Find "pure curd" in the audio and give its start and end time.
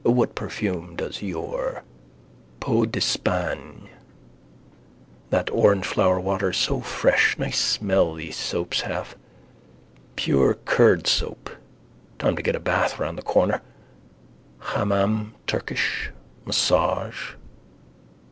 10.15-11.05